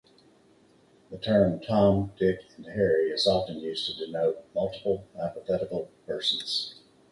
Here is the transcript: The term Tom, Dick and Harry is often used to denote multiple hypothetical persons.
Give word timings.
The 1.11 1.19
term 1.19 1.59
Tom, 1.59 2.11
Dick 2.17 2.39
and 2.57 2.65
Harry 2.65 3.11
is 3.11 3.27
often 3.27 3.59
used 3.59 3.85
to 3.85 4.03
denote 4.03 4.43
multiple 4.55 5.05
hypothetical 5.15 5.91
persons. 6.07 6.73